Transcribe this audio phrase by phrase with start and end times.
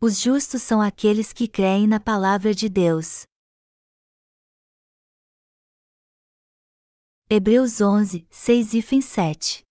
[0.00, 3.26] Os justos são aqueles que creem na palavra de Deus.
[7.28, 9.64] Hebreus 11, 6 e 7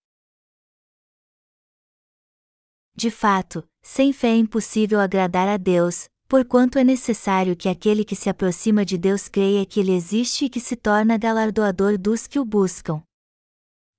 [2.93, 8.15] De fato, sem fé é impossível agradar a Deus, porquanto é necessário que aquele que
[8.15, 12.37] se aproxima de Deus creia que Ele existe e que se torna galardoador dos que
[12.37, 13.01] o buscam.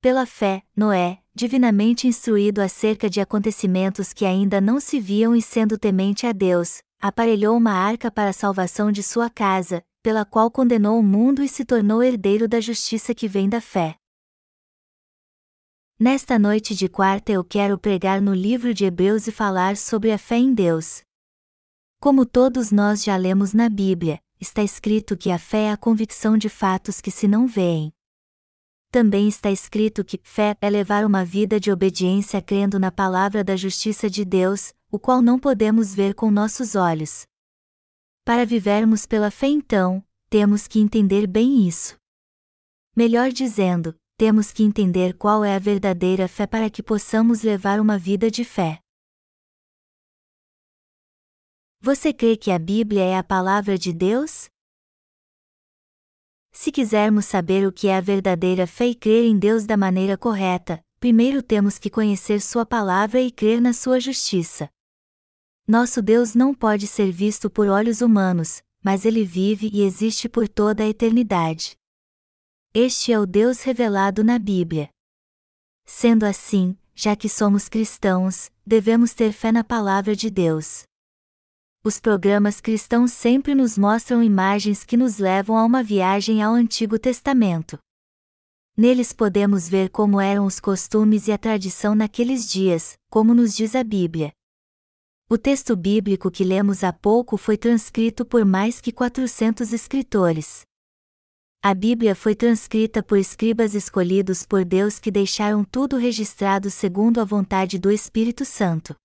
[0.03, 5.79] Pela fé, Noé, divinamente instruído acerca de acontecimentos que ainda não se viam e sendo
[5.79, 10.99] temente a Deus, aparelhou uma arca para a salvação de sua casa, pela qual condenou
[10.99, 13.95] o mundo e se tornou herdeiro da justiça que vem da fé.
[15.97, 20.19] Nesta noite de quarta eu quero pregar no livro de Hebreus e falar sobre a
[20.19, 21.03] fé em Deus.
[22.01, 26.37] Como todos nós já lemos na Bíblia, está escrito que a fé é a convicção
[26.37, 27.93] de fatos que se não veem.
[28.91, 33.55] Também está escrito que fé é levar uma vida de obediência crendo na palavra da
[33.55, 37.27] justiça de Deus, o qual não podemos ver com nossos olhos.
[38.25, 41.99] Para vivermos pela fé, então, temos que entender bem isso.
[42.97, 47.99] Melhor dizendo, temos que entender qual é a verdadeira fé para que possamos levar uma
[47.99, 48.81] vida de fé.
[51.81, 54.51] Você crê que a Bíblia é a palavra de Deus?
[56.61, 60.19] Se quisermos saber o que é a verdadeira fé e crer em Deus da maneira
[60.19, 64.69] correta, primeiro temos que conhecer Sua palavra e crer na Sua justiça.
[65.69, 70.49] Nosso Deus não pode ser visto por olhos humanos, mas ele vive e existe por
[70.49, 71.77] toda a eternidade.
[72.75, 74.89] Este é o Deus revelado na Bíblia.
[75.87, 80.88] Sendo assim, já que somos cristãos, devemos ter fé na palavra de Deus.
[81.85, 86.99] Os programas cristãos sempre nos mostram imagens que nos levam a uma viagem ao Antigo
[86.99, 87.79] Testamento.
[88.77, 93.77] Neles podemos ver como eram os costumes e a tradição naqueles dias, como nos diz
[93.77, 94.33] a Bíblia.
[95.31, 100.63] O texto bíblico que lemos há pouco foi transcrito por mais que 400 escritores.
[101.63, 107.25] A Bíblia foi transcrita por escribas escolhidos por Deus que deixaram tudo registrado segundo a
[107.25, 108.97] vontade do Espírito Santo.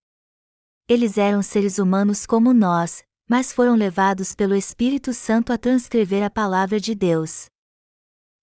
[0.87, 6.29] Eles eram seres humanos como nós, mas foram levados pelo Espírito Santo a transcrever a
[6.29, 7.45] palavra de Deus.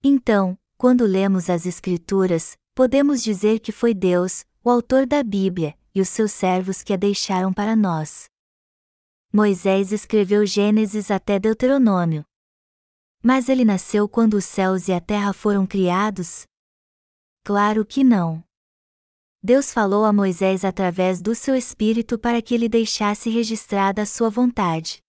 [0.03, 6.01] Então, quando lemos as Escrituras, podemos dizer que foi Deus, o autor da Bíblia, e
[6.01, 8.25] os seus servos que a deixaram para nós.
[9.31, 12.25] Moisés escreveu Gênesis até Deuteronômio.
[13.23, 16.47] Mas ele nasceu quando os céus e a terra foram criados?
[17.45, 18.43] Claro que não.
[19.43, 24.29] Deus falou a Moisés através do seu Espírito para que ele deixasse registrada a sua
[24.29, 25.03] vontade.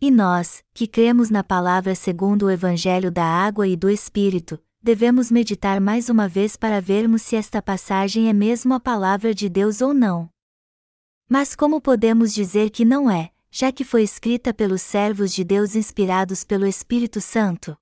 [0.00, 5.28] E nós, que cremos na palavra segundo o Evangelho da Água e do Espírito, devemos
[5.28, 9.80] meditar mais uma vez para vermos se esta passagem é mesmo a palavra de Deus
[9.80, 10.28] ou não.
[11.28, 15.74] Mas como podemos dizer que não é, já que foi escrita pelos servos de Deus
[15.74, 17.76] inspirados pelo Espírito Santo?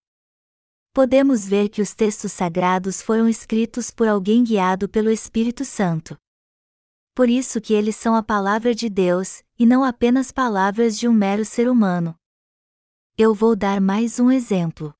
[0.93, 6.19] Podemos ver que os textos sagrados foram escritos por alguém guiado pelo Espírito Santo.
[7.15, 11.13] Por isso que eles são a palavra de Deus, e não apenas palavras de um
[11.13, 12.17] mero ser humano.
[13.17, 14.93] Eu vou dar mais um exemplo.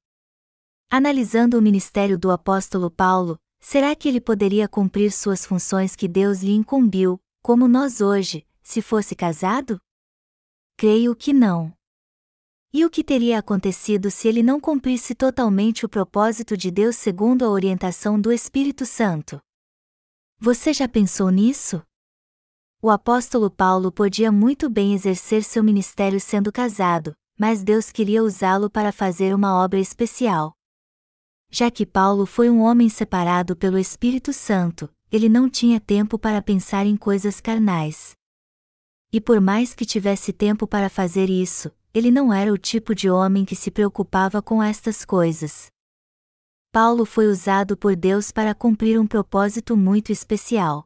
[0.89, 6.41] Analisando o ministério do apóstolo Paulo, será que ele poderia cumprir suas funções que Deus
[6.41, 9.81] lhe incumbiu, como nós hoje, se fosse casado?
[10.77, 11.73] Creio que não.
[12.73, 17.45] E o que teria acontecido se ele não cumprisse totalmente o propósito de Deus segundo
[17.45, 19.41] a orientação do Espírito Santo?
[20.39, 21.83] Você já pensou nisso?
[22.81, 28.71] O apóstolo Paulo podia muito bem exercer seu ministério sendo casado, mas Deus queria usá-lo
[28.71, 30.55] para fazer uma obra especial.
[31.51, 36.41] Já que Paulo foi um homem separado pelo Espírito Santo, ele não tinha tempo para
[36.41, 38.13] pensar em coisas carnais.
[39.13, 43.11] E por mais que tivesse tempo para fazer isso, ele não era o tipo de
[43.11, 45.69] homem que se preocupava com estas coisas.
[46.73, 50.85] Paulo foi usado por Deus para cumprir um propósito muito especial.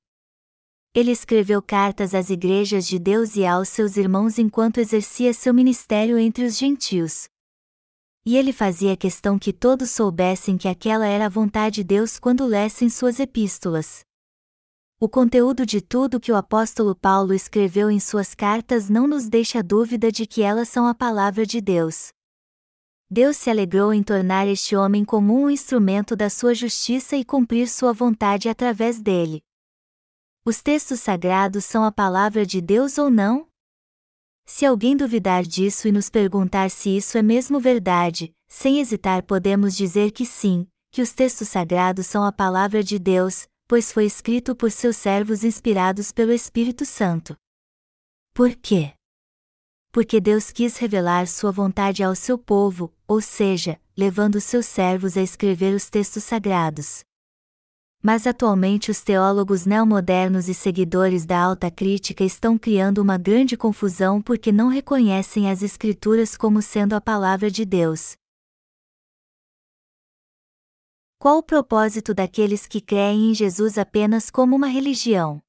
[0.94, 6.18] Ele escreveu cartas às igrejas de Deus e aos seus irmãos enquanto exercia seu ministério
[6.18, 7.28] entre os gentios,
[8.26, 12.46] e ele fazia questão que todos soubessem que aquela era a vontade de Deus quando
[12.46, 14.02] lessem suas epístolas.
[15.04, 19.62] O conteúdo de tudo que o apóstolo Paulo escreveu em suas cartas não nos deixa
[19.62, 22.08] dúvida de que elas são a palavra de Deus.
[23.10, 27.68] Deus se alegrou em tornar este homem comum um instrumento da sua justiça e cumprir
[27.68, 29.42] sua vontade através dele.
[30.42, 33.46] Os textos sagrados são a palavra de Deus ou não?
[34.46, 39.76] Se alguém duvidar disso e nos perguntar se isso é mesmo verdade, sem hesitar podemos
[39.76, 44.54] dizer que sim, que os textos sagrados são a palavra de Deus, pois foi escrito
[44.54, 47.36] por seus servos inspirados pelo Espírito Santo.
[48.34, 48.94] Por quê?
[49.94, 55.22] porque Deus quis revelar sua vontade ao seu povo, ou seja, levando seus servos a
[55.22, 57.04] escrever os textos sagrados.
[58.02, 64.20] Mas atualmente os teólogos neomodernos e seguidores da alta crítica estão criando uma grande confusão
[64.20, 68.16] porque não reconhecem as Escrituras como sendo a palavra de Deus.
[71.24, 75.40] Qual o propósito daqueles que creem em Jesus apenas como uma religião?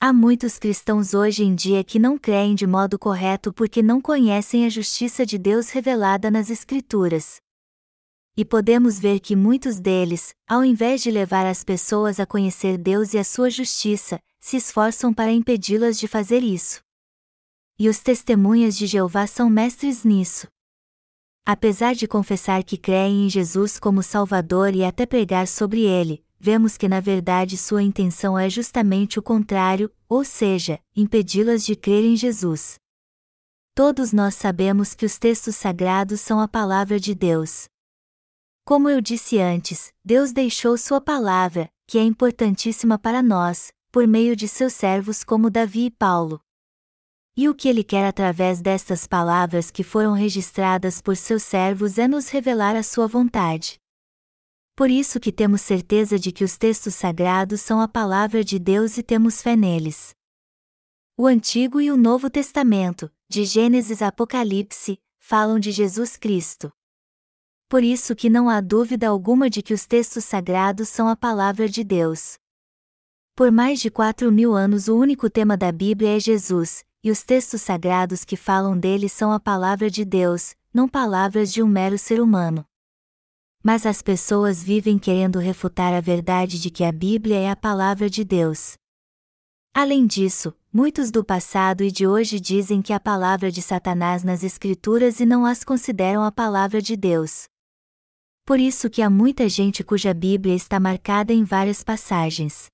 [0.00, 4.66] Há muitos cristãos hoje em dia que não creem de modo correto porque não conhecem
[4.66, 7.40] a justiça de Deus revelada nas Escrituras.
[8.36, 13.14] E podemos ver que muitos deles, ao invés de levar as pessoas a conhecer Deus
[13.14, 16.80] e a sua justiça, se esforçam para impedi-las de fazer isso.
[17.78, 20.48] E os testemunhas de Jeová são mestres nisso.
[21.50, 26.76] Apesar de confessar que creem em Jesus como Salvador e até pregar sobre ele, vemos
[26.76, 32.14] que na verdade sua intenção é justamente o contrário, ou seja, impedi-las de crer em
[32.14, 32.78] Jesus.
[33.74, 37.66] Todos nós sabemos que os textos sagrados são a palavra de Deus.
[38.62, 44.36] Como eu disse antes, Deus deixou sua palavra, que é importantíssima para nós, por meio
[44.36, 46.42] de seus servos como Davi e Paulo.
[47.40, 52.08] E o que ele quer através destas palavras que foram registradas por seus servos é
[52.08, 53.78] nos revelar a sua vontade.
[54.74, 58.98] Por isso que temos certeza de que os textos sagrados são a palavra de Deus
[58.98, 60.12] e temos fé neles.
[61.16, 66.72] O Antigo e o Novo Testamento, de Gênesis a Apocalipse, falam de Jesus Cristo.
[67.68, 71.68] Por isso que não há dúvida alguma de que os textos sagrados são a palavra
[71.68, 72.36] de Deus.
[73.36, 77.22] Por mais de quatro mil anos o único tema da Bíblia é Jesus, e os
[77.22, 81.98] textos sagrados que falam dele são a palavra de Deus, não palavras de um mero
[81.98, 82.64] ser humano.
[83.62, 88.08] Mas as pessoas vivem querendo refutar a verdade de que a Bíblia é a palavra
[88.08, 88.76] de Deus.
[89.74, 94.42] Além disso, muitos do passado e de hoje dizem que a palavra de Satanás nas
[94.42, 97.46] Escrituras e não as consideram a palavra de Deus.
[98.44, 102.68] Por isso que há muita gente cuja Bíblia está marcada em várias passagens.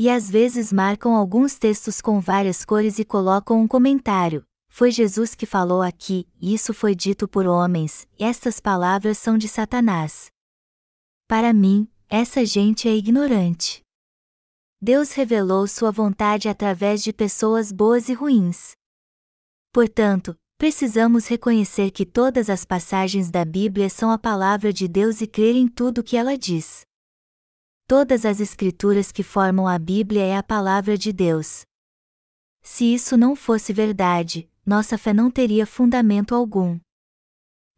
[0.00, 5.34] E às vezes marcam alguns textos com várias cores e colocam um comentário, foi Jesus
[5.34, 10.30] que falou aqui, isso foi dito por homens, estas palavras são de Satanás.
[11.28, 13.82] Para mim, essa gente é ignorante.
[14.80, 18.72] Deus revelou sua vontade através de pessoas boas e ruins.
[19.70, 25.26] Portanto, precisamos reconhecer que todas as passagens da Bíblia são a palavra de Deus e
[25.26, 26.88] crer em tudo o que ela diz.
[27.90, 31.62] Todas as escrituras que formam a Bíblia é a palavra de Deus.
[32.62, 36.78] Se isso não fosse verdade, nossa fé não teria fundamento algum.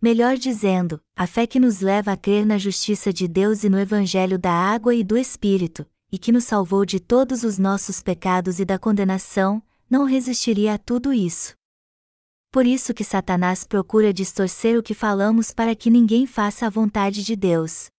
[0.03, 3.79] Melhor dizendo, a fé que nos leva a crer na justiça de Deus e no
[3.79, 8.61] Evangelho da água e do Espírito, e que nos salvou de todos os nossos pecados
[8.61, 11.55] e da condenação, não resistiria a tudo isso.
[12.50, 17.25] Por isso que Satanás procura distorcer o que falamos para que ninguém faça a vontade
[17.25, 17.92] de Deus.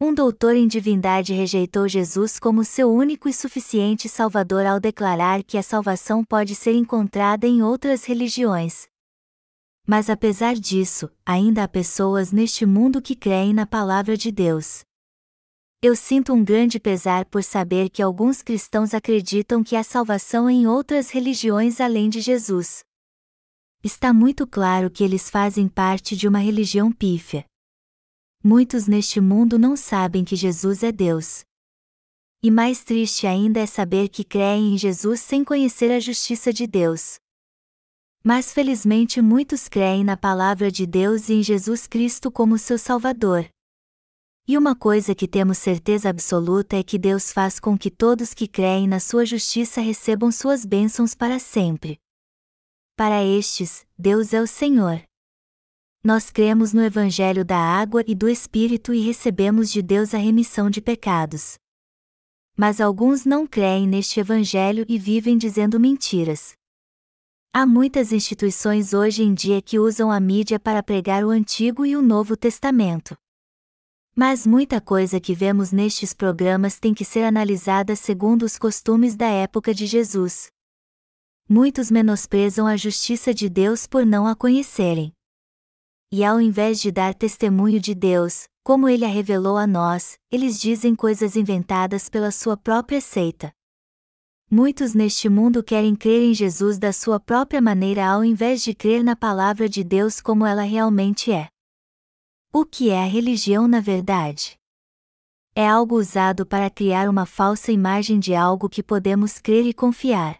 [0.00, 5.56] Um doutor em divindade rejeitou Jesus como seu único e suficiente Salvador ao declarar que
[5.56, 8.88] a salvação pode ser encontrada em outras religiões.
[9.86, 14.82] Mas apesar disso, ainda há pessoas neste mundo que creem na palavra de Deus.
[15.80, 20.66] Eu sinto um grande pesar por saber que alguns cristãos acreditam que há salvação em
[20.66, 22.82] outras religiões além de Jesus.
[23.82, 27.44] Está muito claro que eles fazem parte de uma religião pífia
[28.44, 31.42] muitos neste mundo não sabem que Jesus é Deus.
[32.42, 36.66] E mais triste ainda é saber que creem em Jesus sem conhecer a justiça de
[36.66, 37.16] Deus.
[38.22, 43.48] Mas felizmente muitos creem na palavra de Deus e em Jesus Cristo como seu Salvador.
[44.46, 48.46] E uma coisa que temos certeza absoluta é que Deus faz com que todos que
[48.46, 51.98] creem na sua justiça recebam suas bênçãos para sempre.
[52.94, 55.02] Para estes, Deus é o Senhor.
[56.06, 60.68] Nós cremos no Evangelho da água e do Espírito e recebemos de Deus a remissão
[60.68, 61.54] de pecados.
[62.54, 66.52] Mas alguns não creem neste Evangelho e vivem dizendo mentiras.
[67.54, 71.96] Há muitas instituições hoje em dia que usam a mídia para pregar o Antigo e
[71.96, 73.16] o Novo Testamento.
[74.14, 79.28] Mas muita coisa que vemos nestes programas tem que ser analisada segundo os costumes da
[79.28, 80.48] época de Jesus.
[81.48, 85.10] Muitos menosprezam a justiça de Deus por não a conhecerem
[86.16, 90.60] e ao invés de dar testemunho de Deus, como ele a revelou a nós, eles
[90.60, 93.52] dizem coisas inventadas pela sua própria seita.
[94.48, 99.02] Muitos neste mundo querem crer em Jesus da sua própria maneira ao invés de crer
[99.02, 101.48] na palavra de Deus como ela realmente é.
[102.52, 104.56] O que é a religião na verdade?
[105.52, 110.38] É algo usado para criar uma falsa imagem de algo que podemos crer e confiar.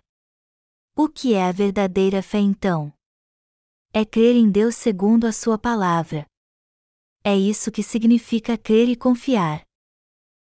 [0.94, 2.93] O que é a verdadeira fé então?
[3.96, 6.26] É crer em Deus segundo a Sua palavra.
[7.22, 9.62] É isso que significa crer e confiar.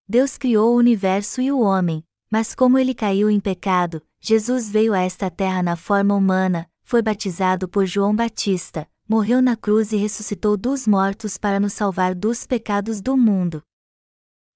[0.08, 4.94] Deus criou o universo e o homem, mas como ele caiu em pecado, Jesus veio
[4.94, 9.98] a esta terra na forma humana, foi batizado por João Batista, morreu na cruz e
[9.98, 13.64] ressuscitou dos mortos para nos salvar dos pecados do mundo.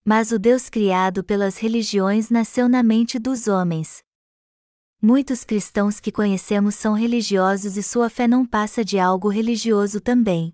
[0.06, 4.05] Mas o Deus criado pelas religiões nasceu na mente dos homens.
[5.08, 10.52] Muitos cristãos que conhecemos são religiosos e sua fé não passa de algo religioso também.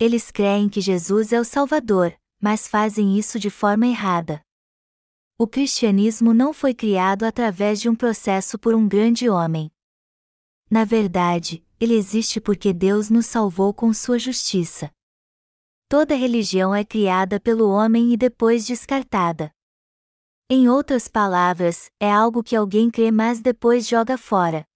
[0.00, 4.40] Eles creem que Jesus é o Salvador, mas fazem isso de forma errada.
[5.36, 9.70] O cristianismo não foi criado através de um processo por um grande homem.
[10.70, 14.90] Na verdade, ele existe porque Deus nos salvou com sua justiça.
[15.90, 19.52] Toda religião é criada pelo homem e depois descartada.
[20.54, 24.66] Em outras palavras, é algo que alguém crê mas depois joga fora.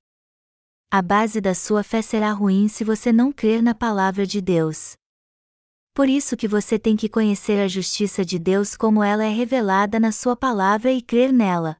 [0.91, 4.97] A base da sua fé será ruim se você não crer na palavra de Deus.
[5.93, 10.01] Por isso que você tem que conhecer a justiça de Deus como ela é revelada
[10.01, 11.77] na sua palavra e crer nela.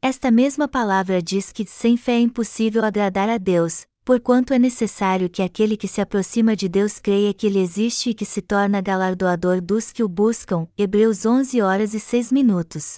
[0.00, 5.30] Esta mesma palavra diz que sem fé é impossível agradar a Deus, porquanto é necessário
[5.30, 8.82] que aquele que se aproxima de Deus creia que ele existe e que se torna
[8.82, 10.68] galardoador dos que o buscam.
[10.76, 12.96] Hebreus 11 horas e 6 minutos.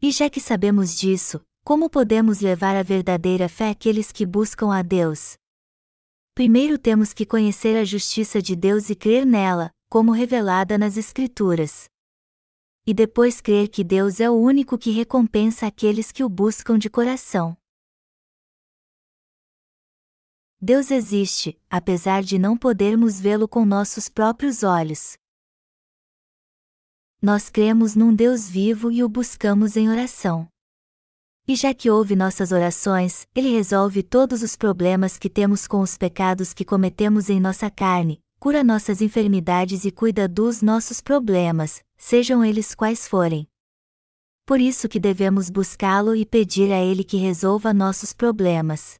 [0.00, 4.80] E já que sabemos disso, como podemos levar a verdadeira fé àqueles que buscam a
[4.80, 5.36] Deus?
[6.34, 11.86] Primeiro temos que conhecer a justiça de Deus e crer nela, como revelada nas Escrituras.
[12.86, 16.88] E depois crer que Deus é o único que recompensa aqueles que o buscam de
[16.88, 17.54] coração.
[20.60, 25.16] Deus existe, apesar de não podermos vê-lo com nossos próprios olhos.
[27.22, 30.48] Nós cremos num Deus vivo e o buscamos em oração.
[31.46, 35.96] E já que ouve nossas orações, Ele resolve todos os problemas que temos com os
[35.96, 42.44] pecados que cometemos em nossa carne, cura nossas enfermidades e cuida dos nossos problemas, sejam
[42.44, 43.46] eles quais forem.
[44.44, 48.98] Por isso que devemos buscá-lo e pedir a Ele que resolva nossos problemas.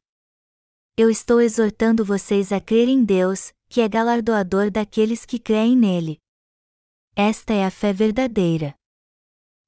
[1.01, 6.19] Eu estou exortando vocês a crer em Deus, que é galardoador daqueles que creem nele.
[7.15, 8.75] Esta é a fé verdadeira.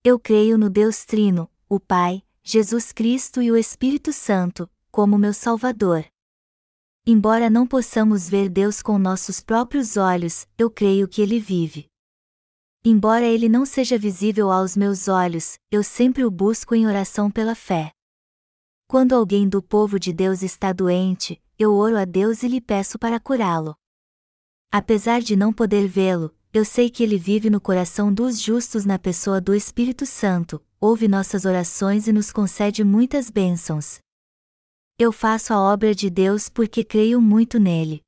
[0.04, 5.34] Eu creio no Deus Trino, o Pai, Jesus Cristo e o Espírito Santo, como meu
[5.34, 6.06] Salvador.
[7.08, 11.88] Embora não possamos ver Deus com nossos próprios olhos, eu creio que Ele vive.
[12.84, 17.56] Embora Ele não seja visível aos meus olhos, eu sempre o busco em oração pela
[17.56, 17.94] fé.
[18.92, 23.00] Quando alguém do povo de Deus está doente, eu oro a Deus e lhe peço
[23.00, 23.74] para curá-lo.
[24.70, 29.00] Apesar de não poder vê-lo, eu sei que ele vive no coração dos justos na
[29.00, 34.02] pessoa do Espírito Santo, ouve nossas orações e nos concede muitas bênçãos.
[35.00, 38.02] Eu faço a obra de Deus porque creio muito nele.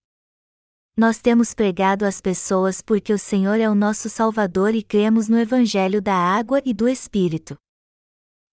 [0.98, 5.40] Nós temos pregado às pessoas porque o Senhor é o nosso Salvador e cremos no
[5.40, 7.56] Evangelho da água e do Espírito.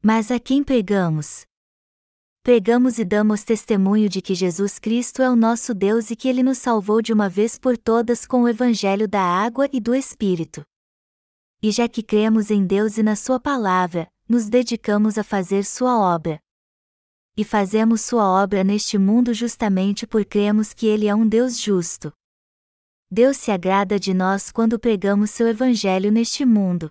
[0.00, 1.50] Mas a quem pregamos?
[2.50, 6.42] Pregamos e damos testemunho de que Jesus Cristo é o nosso Deus e que ele
[6.42, 10.64] nos salvou de uma vez por todas com o Evangelho da água e do Espírito.
[11.62, 15.97] E já que cremos em Deus e na Sua palavra, nos dedicamos a fazer Sua
[15.97, 16.40] obra.
[17.37, 22.12] E fazemos Sua obra neste mundo justamente por cremos que Ele é um Deus justo.
[23.09, 26.90] Deus se agrada de nós quando pregamos seu Evangelho neste mundo.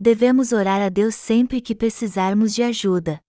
[0.00, 3.20] Devemos orar a Deus sempre que precisarmos de ajuda.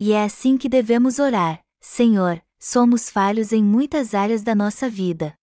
[0.00, 5.34] E é assim que devemos orar: Senhor, somos falhos em muitas áreas da nossa vida.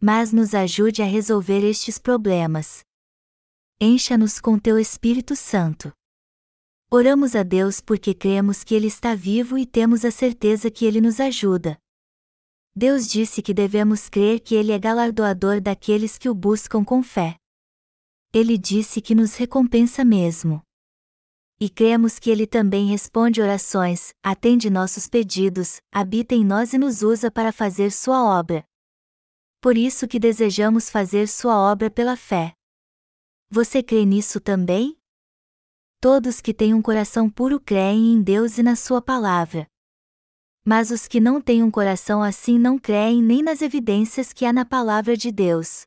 [0.00, 2.84] Mas nos ajude a resolver estes problemas.
[3.80, 5.92] Encha-nos com teu Espírito Santo.
[6.90, 11.00] Oramos a Deus porque cremos que Ele está vivo e temos a certeza que Ele
[11.00, 11.76] nos ajuda.
[12.74, 17.36] Deus disse que devemos crer que Ele é galardoador daqueles que o buscam com fé.
[18.32, 20.62] Ele disse que nos recompensa mesmo.
[21.58, 27.02] E cremos que Ele também responde orações, atende nossos pedidos, habita em nós e nos
[27.02, 28.62] usa para fazer Sua obra.
[29.58, 32.52] Por isso que desejamos fazer Sua obra pela fé.
[33.48, 34.98] Você crê nisso também?
[35.98, 39.66] Todos que têm um coração puro creem em Deus e na Sua palavra.
[40.62, 44.52] Mas os que não têm um coração assim não creem nem nas evidências que há
[44.52, 45.86] na palavra de Deus.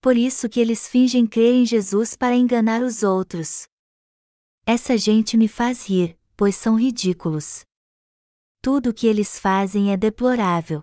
[0.00, 3.68] Por isso que eles fingem crer em Jesus para enganar os outros.
[4.66, 7.66] Essa gente me faz rir, pois são ridículos.
[8.62, 10.82] Tudo o que eles fazem é deplorável.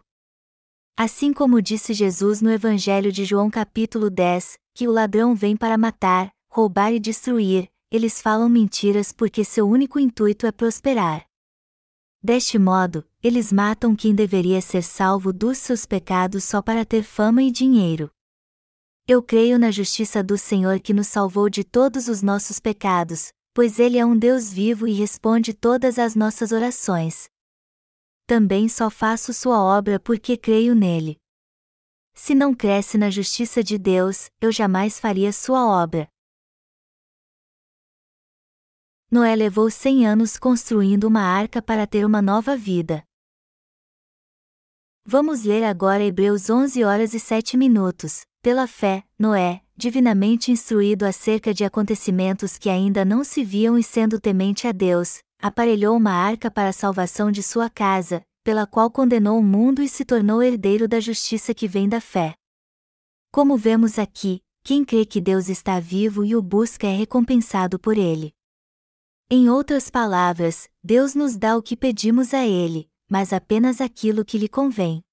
[0.95, 5.79] Assim como disse Jesus no Evangelho de João capítulo 10, que o ladrão vem para
[5.79, 11.25] matar, roubar e destruir, eles falam mentiras porque seu único intuito é prosperar.
[12.21, 17.41] Deste modo, eles matam quem deveria ser salvo dos seus pecados só para ter fama
[17.41, 18.11] e dinheiro.
[19.07, 23.79] Eu creio na justiça do Senhor que nos salvou de todos os nossos pecados, pois
[23.79, 27.29] Ele é um Deus vivo e responde todas as nossas orações.
[28.25, 31.17] Também só faço Sua obra porque creio nele.
[32.13, 36.07] Se não cresce na justiça de Deus, eu jamais faria Sua obra.
[39.09, 43.03] Noé levou cem anos construindo uma arca para ter uma nova vida.
[45.05, 48.21] Vamos ler agora Hebreus 11 horas e 7 minutos.
[48.39, 54.19] Pela fé, Noé, divinamente instruído acerca de acontecimentos que ainda não se viam e sendo
[54.19, 59.39] temente a Deus, aparelhou uma arca para a salvação de sua casa, pela qual condenou
[59.39, 62.35] o mundo e se tornou herdeiro da justiça que vem da fé.
[63.31, 67.97] Como vemos aqui, quem crê que Deus está vivo e o busca é recompensado por
[67.97, 68.33] ele.
[69.33, 74.37] Em outras palavras, Deus nos dá o que pedimos a Ele, mas apenas aquilo que
[74.37, 75.03] lhe convém.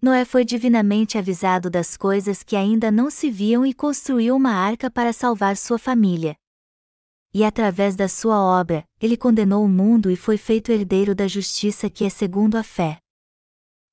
[0.00, 4.88] Noé foi divinamente avisado das coisas que ainda não se viam e construiu uma arca
[4.88, 6.36] para salvar sua família.
[7.34, 11.90] E através da sua obra, ele condenou o mundo e foi feito herdeiro da justiça
[11.90, 13.00] que é segundo a fé.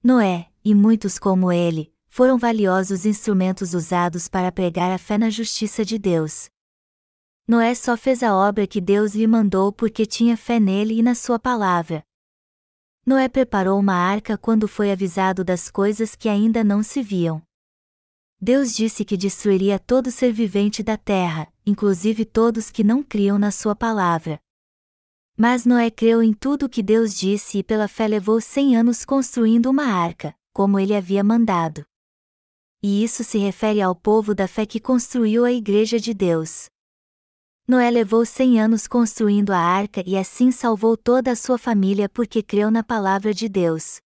[0.03, 5.83] Noé, e muitos como ele, foram valiosos instrumentos usados para pregar a fé na justiça
[5.83, 6.49] de Deus.
[7.47, 11.15] Noé só fez a obra que Deus lhe mandou porque tinha fé nele e na
[11.15, 12.06] sua palavra.
[13.07, 17.41] Noé preparou uma arca quando foi avisado das coisas que ainda não se viam.
[18.37, 23.49] Deus disse que destruiria todo ser vivente da terra, inclusive todos que não criam na
[23.49, 24.41] sua palavra.
[25.37, 29.05] Mas Noé creu em tudo o que Deus disse e pela fé levou cem anos
[29.05, 31.85] construindo uma arca, como ele havia mandado.
[32.83, 36.65] E isso se refere ao povo da fé que construiu a Igreja de Deus.
[37.69, 42.41] Noé levou cem anos construindo a arca e assim salvou toda a sua família porque
[42.41, 43.99] creu na palavra de Deus.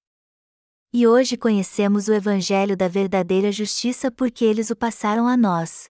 [0.91, 5.87] E hoje conhecemos o Evangelho da verdadeira justiça porque eles o passaram a nós.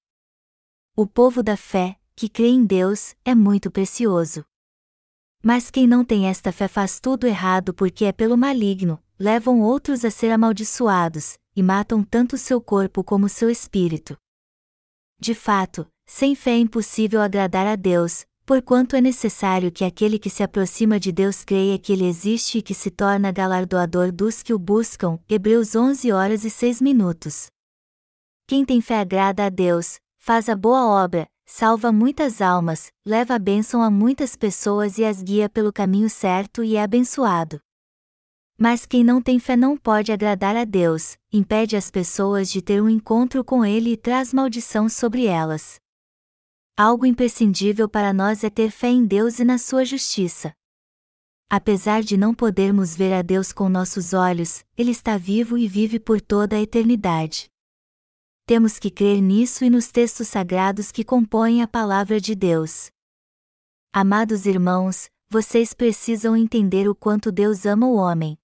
[0.97, 4.43] O povo da fé, que crê em Deus, é muito precioso.
[5.41, 10.03] Mas quem não tem esta fé faz tudo errado porque é pelo maligno, levam outros
[10.03, 14.17] a ser amaldiçoados, e matam tanto seu corpo como seu espírito.
[15.17, 20.29] De fato, sem fé é impossível agradar a Deus, porquanto é necessário que aquele que
[20.29, 24.53] se aproxima de Deus creia que Ele existe e que se torna galardoador dos que
[24.53, 25.17] o buscam.
[25.29, 27.47] Hebreus 11 horas e 6 minutos.
[28.45, 33.39] Quem tem fé agrada a Deus, faz a boa obra, salva muitas almas, leva a
[33.39, 37.57] bênção a muitas pessoas e as guia pelo caminho certo e é abençoado.
[38.59, 42.83] Mas quem não tem fé não pode agradar a Deus, impede as pessoas de ter
[42.83, 45.80] um encontro com Ele e traz maldição sobre elas.
[46.77, 50.53] Algo imprescindível para nós é ter fé em Deus e na sua justiça.
[51.49, 55.99] Apesar de não podermos ver a Deus com nossos olhos, Ele está vivo e vive
[55.99, 57.49] por toda a eternidade.
[58.45, 62.89] Temos que crer nisso e nos textos sagrados que compõem a palavra de Deus.
[63.93, 68.37] Amados irmãos, vocês precisam entender o quanto Deus ama o homem.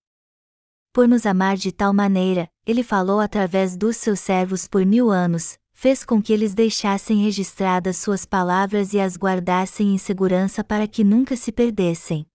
[0.92, 5.58] Por nos amar de tal maneira, Ele falou através dos seus servos por mil anos,
[5.80, 11.04] fez com que eles deixassem registradas suas palavras e as guardassem em segurança para que
[11.04, 12.26] nunca se perdessem.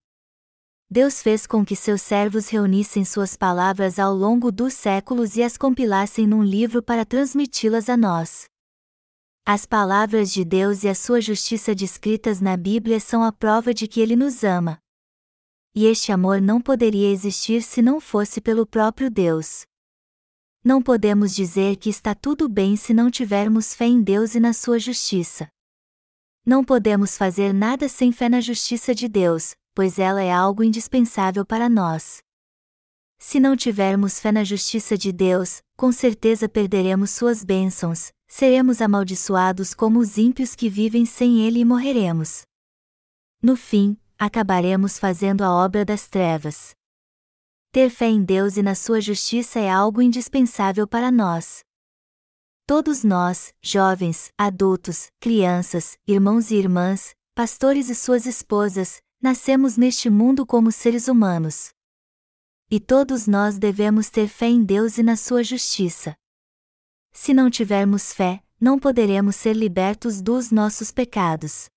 [0.88, 5.56] Deus fez com que seus servos reunissem suas palavras ao longo dos séculos e as
[5.56, 8.44] compilassem num livro para transmiti-las a nós.
[9.44, 13.88] As palavras de Deus e a sua justiça descritas na Bíblia são a prova de
[13.88, 14.78] que Ele nos ama.
[15.74, 19.64] E este amor não poderia existir se não fosse pelo próprio Deus.
[20.64, 24.52] Não podemos dizer que está tudo bem se não tivermos fé em Deus e na
[24.52, 25.48] sua justiça.
[26.46, 31.44] Não podemos fazer nada sem fé na justiça de Deus, pois ela é algo indispensável
[31.44, 32.22] para nós.
[33.18, 39.74] Se não tivermos fé na justiça de Deus, com certeza perderemos suas bênçãos, seremos amaldiçoados
[39.74, 42.42] como os ímpios que vivem sem Ele e morreremos.
[43.42, 46.70] No fim, acabaremos fazendo a obra das trevas.
[47.72, 51.64] Ter fé em Deus e na sua justiça é algo indispensável para nós.
[52.66, 60.44] Todos nós, jovens, adultos, crianças, irmãos e irmãs, pastores e suas esposas, nascemos neste mundo
[60.44, 61.70] como seres humanos.
[62.70, 66.14] E todos nós devemos ter fé em Deus e na sua justiça.
[67.10, 71.70] Se não tivermos fé, não poderemos ser libertos dos nossos pecados.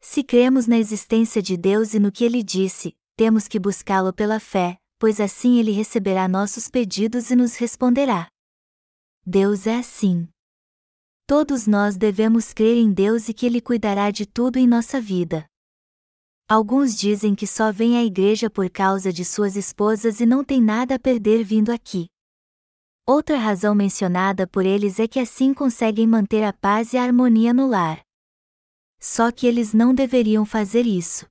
[0.00, 4.40] Se cremos na existência de Deus e no que ele disse, temos que buscá-lo pela
[4.40, 8.28] fé, pois assim ele receberá nossos pedidos e nos responderá.
[9.24, 10.28] Deus é assim.
[11.26, 15.44] Todos nós devemos crer em Deus e que Ele cuidará de tudo em nossa vida.
[16.48, 20.62] Alguns dizem que só vêm à igreja por causa de suas esposas e não tem
[20.62, 22.06] nada a perder vindo aqui.
[23.04, 27.52] Outra razão mencionada por eles é que assim conseguem manter a paz e a harmonia
[27.52, 28.00] no lar.
[29.00, 31.26] Só que eles não deveriam fazer isso.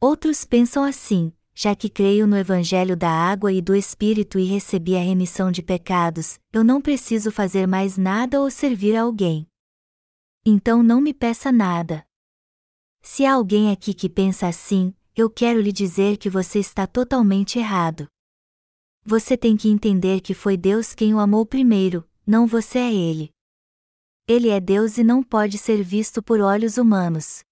[0.00, 4.96] Outros pensam assim: já que creio no Evangelho da água e do Espírito e recebi
[4.96, 9.46] a remissão de pecados, eu não preciso fazer mais nada ou servir a alguém.
[10.44, 12.04] Então não me peça nada.
[13.02, 17.58] Se há alguém aqui que pensa assim, eu quero lhe dizer que você está totalmente
[17.58, 18.08] errado.
[19.04, 23.30] Você tem que entender que foi Deus quem o amou primeiro, não você é ele.
[24.26, 27.42] Ele é Deus e não pode ser visto por olhos humanos.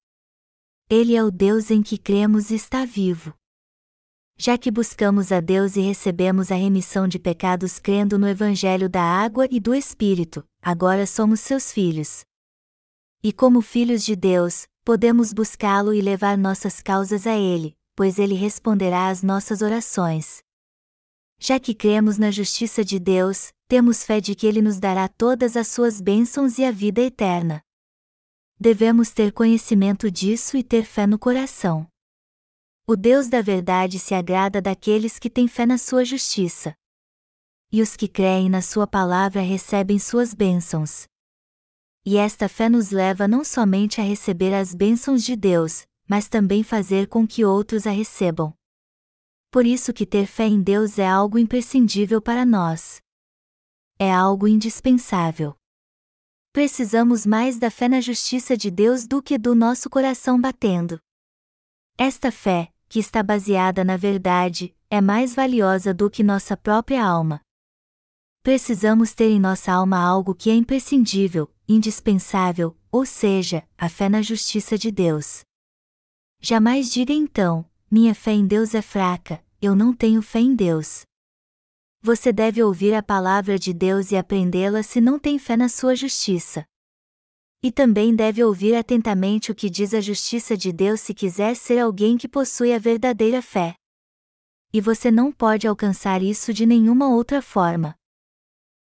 [0.88, 3.34] Ele é o Deus em que cremos e está vivo.
[4.42, 9.02] Já que buscamos a Deus e recebemos a remissão de pecados crendo no Evangelho da
[9.02, 12.24] água e do Espírito, agora somos seus filhos.
[13.22, 18.34] E como filhos de Deus, podemos buscá-lo e levar nossas causas a Ele, pois Ele
[18.34, 20.38] responderá às nossas orações.
[21.38, 25.54] Já que cremos na justiça de Deus, temos fé de que Ele nos dará todas
[25.54, 27.62] as suas bênçãos e a vida eterna
[28.60, 31.89] devemos ter conhecimento disso e ter fé no coração.
[32.92, 36.74] O Deus da verdade se agrada daqueles que têm fé na sua justiça.
[37.70, 41.04] E os que creem na sua palavra recebem suas bênçãos.
[42.04, 46.64] E esta fé nos leva não somente a receber as bênçãos de Deus, mas também
[46.64, 48.52] fazer com que outros a recebam.
[49.52, 53.00] Por isso que ter fé em Deus é algo imprescindível para nós.
[54.00, 55.54] É algo indispensável.
[56.52, 60.98] Precisamos mais da fé na justiça de Deus do que do nosso coração batendo.
[61.96, 67.40] Esta fé, que está baseada na verdade, é mais valiosa do que nossa própria alma.
[68.42, 74.20] Precisamos ter em nossa alma algo que é imprescindível, indispensável, ou seja, a fé na
[74.22, 75.42] justiça de Deus.
[76.40, 81.02] Jamais diga então: minha fé em Deus é fraca, eu não tenho fé em Deus.
[82.02, 85.94] Você deve ouvir a palavra de Deus e aprendê-la se não tem fé na sua
[85.94, 86.64] justiça.
[87.62, 91.78] E também deve ouvir atentamente o que diz a justiça de Deus se quiser ser
[91.78, 93.74] alguém que possui a verdadeira fé.
[94.72, 97.94] E você não pode alcançar isso de nenhuma outra forma.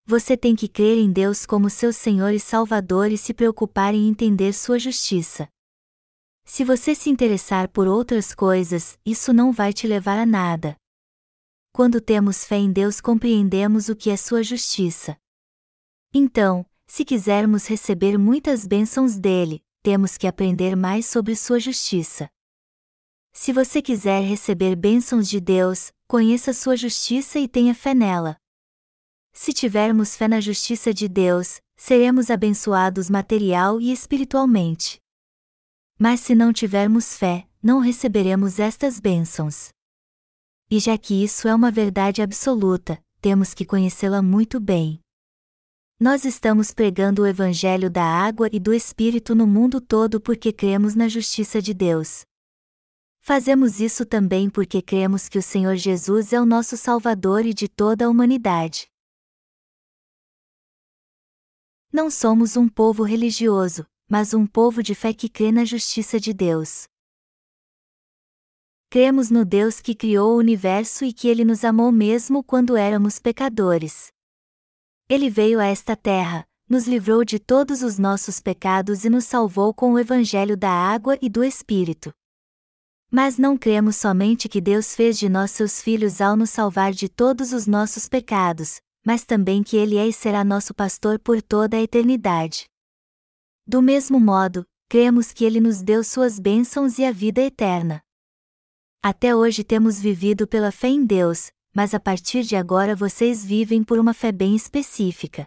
[0.05, 4.07] Você tem que crer em Deus como seu Senhor e Salvador e se preocupar em
[4.07, 5.47] entender sua justiça.
[6.43, 10.75] Se você se interessar por outras coisas, isso não vai te levar a nada
[11.75, 15.17] quando temos fé em Deus compreendemos o que é sua justiça.
[16.13, 22.29] Então, se quisermos receber muitas bênçãos dele, temos que aprender mais sobre sua justiça.
[23.33, 28.37] Se você quiser receber bênçãos de Deus, conheça sua justiça e tenha fé nela.
[29.33, 34.99] Se tivermos fé na justiça de Deus, seremos abençoados material e espiritualmente.
[35.99, 39.69] Mas se não tivermos fé, não receberemos estas bênçãos.
[40.71, 44.99] E já que isso é uma verdade absoluta, temos que conhecê-la muito bem.
[45.97, 50.93] Nós estamos pregando o Evangelho da água e do Espírito no mundo todo porque cremos
[50.93, 52.25] na justiça de Deus.
[53.21, 57.69] Fazemos isso também porque cremos que o Senhor Jesus é o nosso Salvador e de
[57.69, 58.87] toda a humanidade.
[61.93, 66.33] Não somos um povo religioso, mas um povo de fé que crê na justiça de
[66.33, 66.89] Deus.
[68.89, 73.17] Cremos no Deus que criou o universo e que ele nos amou mesmo quando éramos
[73.17, 74.13] pecadores.
[75.07, 79.71] Ele veio a esta terra, nos livrou de todos os nossos pecados e nos salvou
[79.71, 82.11] com o Evangelho da água e do Espírito.
[83.11, 87.07] Mas não cremos somente que Deus fez de nós seus filhos ao nos salvar de
[87.07, 91.77] todos os nossos pecados, mas também que Ele é e será nosso pastor por toda
[91.77, 92.65] a eternidade.
[93.67, 98.01] Do mesmo modo, cremos que Ele nos deu suas bênçãos e a vida eterna.
[99.03, 103.83] Até hoje temos vivido pela fé em Deus, mas a partir de agora vocês vivem
[103.83, 105.45] por uma fé bem específica.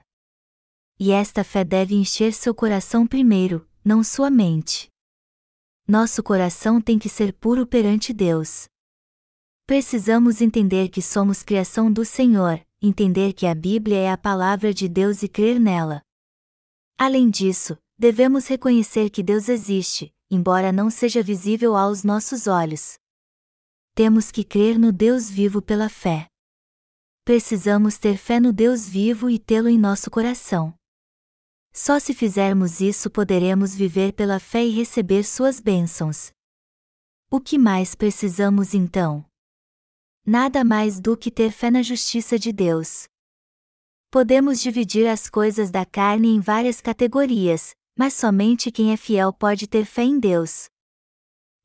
[1.00, 4.90] E esta fé deve encher seu coração primeiro, não sua mente.
[5.86, 8.68] Nosso coração tem que ser puro perante Deus.
[9.66, 14.86] Precisamos entender que somos criação do Senhor, entender que a Bíblia é a palavra de
[14.86, 16.02] Deus e crer nela.
[16.98, 22.98] Além disso, devemos reconhecer que Deus existe, embora não seja visível aos nossos olhos
[23.98, 26.28] temos que crer no Deus vivo pela fé.
[27.24, 30.72] Precisamos ter fé no Deus vivo e tê-lo em nosso coração.
[31.72, 36.30] Só se fizermos isso poderemos viver pela fé e receber suas bênçãos.
[37.28, 39.26] O que mais precisamos então?
[40.24, 43.08] Nada mais do que ter fé na justiça de Deus.
[44.12, 49.66] Podemos dividir as coisas da carne em várias categorias, mas somente quem é fiel pode
[49.66, 50.68] ter fé em Deus.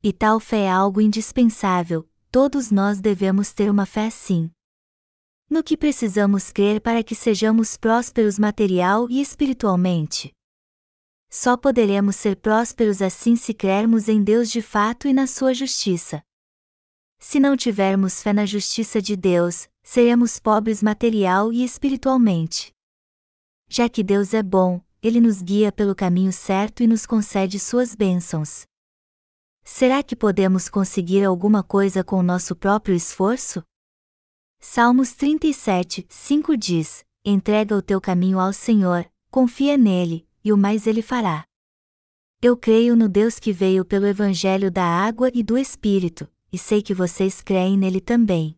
[0.02, 4.50] E tal fé é algo indispensável, todos nós devemos ter uma fé assim.
[5.48, 10.32] No que precisamos crer para que sejamos prósperos material e espiritualmente?
[11.30, 16.24] Só poderemos ser prósperos assim se crermos em Deus de fato e na sua justiça.
[17.20, 22.72] Se não tivermos fé na justiça de Deus, seremos pobres material e espiritualmente.
[23.68, 27.94] Já que Deus é bom, Ele nos guia pelo caminho certo e nos concede suas
[27.94, 28.64] bênçãos.
[29.66, 33.64] Será que podemos conseguir alguma coisa com nosso próprio esforço?
[34.60, 40.86] Salmos 37, 5 diz: Entrega o teu caminho ao Senhor, confia nele, e o mais
[40.86, 41.46] ele fará.
[42.42, 46.82] Eu creio no Deus que veio pelo Evangelho da água e do Espírito, e sei
[46.82, 48.54] que vocês creem nele também.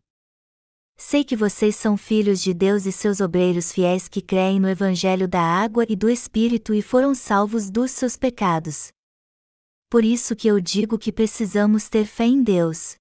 [0.97, 5.29] Sei que vocês são filhos de Deus e seus obreiros fiéis que creem no Evangelho
[5.29, 8.96] da água e do Espírito e foram salvos dos seus pecados.
[9.89, 12.97] Por isso que eu digo que precisamos ter fé em Deus.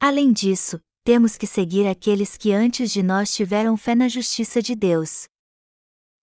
[0.00, 4.74] Além disso, temos que seguir aqueles que antes de nós tiveram fé na justiça de
[4.74, 5.26] Deus.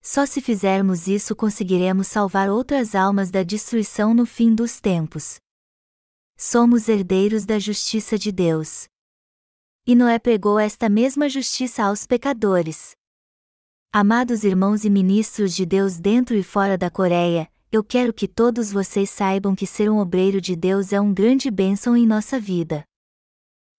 [0.02, 5.38] Só se fizermos isso conseguiremos salvar outras almas da destruição no fim dos tempos.
[6.38, 8.88] Somos herdeiros da justiça de Deus.
[9.88, 12.92] E Noé pregou esta mesma justiça aos pecadores.
[13.94, 18.72] Amados irmãos e ministros de Deus dentro e fora da Coreia, eu quero que todos
[18.72, 22.86] vocês saibam que ser um obreiro de Deus é um grande bênção em nossa vida.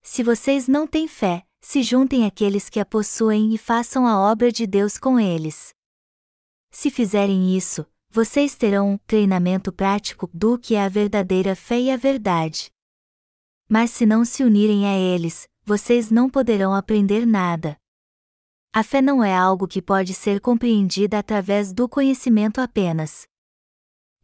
[0.02, 4.50] Se vocês não têm fé, se juntem àqueles que a possuem e façam a obra
[4.50, 5.72] de Deus com eles.
[6.72, 11.88] Se fizerem isso, vocês terão um treinamento prático do que é a verdadeira fé e
[11.88, 12.72] a verdade.
[13.68, 17.76] Mas se não se unirem a eles, vocês não poderão aprender nada.
[18.72, 23.33] A fé não é algo que pode ser compreendida através do conhecimento apenas.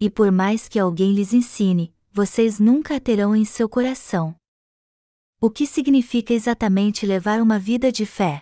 [0.00, 4.34] E por mais que alguém lhes ensine, vocês nunca a terão em seu coração.
[5.38, 8.40] O que significa exatamente levar uma vida de fé?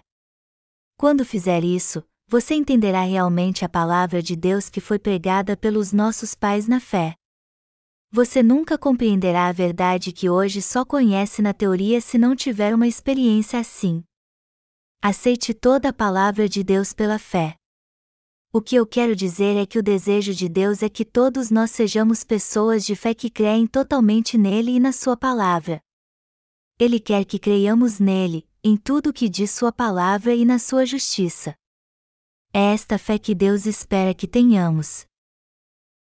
[0.97, 6.33] Quando fizer isso, você entenderá realmente a palavra de Deus que foi pregada pelos nossos
[6.33, 7.16] pais na fé.
[8.12, 12.87] Você nunca compreenderá a verdade que hoje só conhece na teoria se não tiver uma
[12.87, 14.05] experiência assim.
[15.03, 17.58] Aceite toda a palavra de Deus pela fé.
[18.59, 21.71] O que eu quero dizer é que o desejo de Deus é que todos nós
[21.71, 25.81] sejamos pessoas de fé que creem totalmente nele e na Sua palavra.
[26.77, 30.85] Ele quer que creiamos nele, em tudo o que diz Sua palavra e na Sua
[30.85, 31.55] justiça.
[32.53, 35.07] É esta fé que Deus espera que tenhamos.